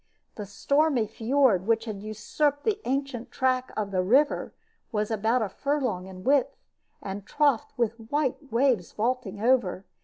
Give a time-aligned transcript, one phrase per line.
[0.33, 4.51] The stormy fiord which had usurped the ancient track of the river
[4.91, 6.57] was about a furlong in width,
[7.03, 9.85] and troughed with white waves vaulting over.